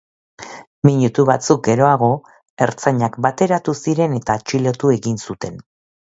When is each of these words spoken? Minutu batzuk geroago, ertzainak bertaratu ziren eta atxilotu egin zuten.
Minutu 0.87 1.25
batzuk 1.29 1.59
geroago, 1.67 2.09
ertzainak 2.67 3.17
bertaratu 3.25 3.75
ziren 3.83 4.17
eta 4.21 4.39
atxilotu 4.41 4.91
egin 4.97 5.21
zuten. 5.27 5.61